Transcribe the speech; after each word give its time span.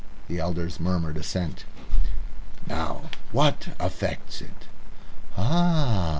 The 0.29 0.39
elders 0.39 0.79
murmured 0.79 1.15
assent. 1.17 1.63
"Now, 2.65 3.11
what 3.31 3.67
affects 3.79 4.41
it?" 4.41 4.65
"Ah!" 5.37 6.09